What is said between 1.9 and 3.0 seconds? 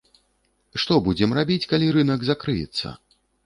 рынак закрыецца?